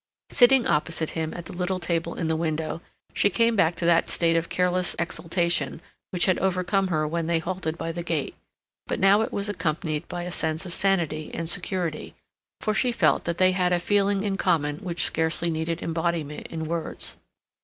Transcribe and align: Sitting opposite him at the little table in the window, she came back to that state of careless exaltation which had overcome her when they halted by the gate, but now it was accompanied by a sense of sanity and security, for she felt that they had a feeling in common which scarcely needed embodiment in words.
Sitting 0.31 0.65
opposite 0.65 1.11
him 1.11 1.31
at 1.35 1.45
the 1.45 1.53
little 1.53 1.77
table 1.77 2.15
in 2.15 2.27
the 2.27 2.35
window, 2.35 2.81
she 3.13 3.29
came 3.29 3.55
back 3.55 3.75
to 3.75 3.85
that 3.85 4.09
state 4.09 4.35
of 4.35 4.49
careless 4.49 4.95
exaltation 4.97 5.79
which 6.09 6.25
had 6.25 6.39
overcome 6.39 6.87
her 6.87 7.07
when 7.07 7.27
they 7.27 7.37
halted 7.37 7.77
by 7.77 7.91
the 7.91 8.01
gate, 8.01 8.33
but 8.87 8.99
now 8.99 9.21
it 9.21 9.31
was 9.31 9.47
accompanied 9.47 10.07
by 10.07 10.23
a 10.23 10.31
sense 10.31 10.65
of 10.65 10.73
sanity 10.73 11.29
and 11.35 11.51
security, 11.51 12.15
for 12.61 12.73
she 12.73 12.91
felt 12.91 13.25
that 13.25 13.37
they 13.37 13.51
had 13.51 13.71
a 13.71 13.77
feeling 13.77 14.23
in 14.23 14.37
common 14.37 14.77
which 14.79 15.03
scarcely 15.05 15.51
needed 15.51 15.83
embodiment 15.83 16.47
in 16.47 16.63
words. 16.63 17.17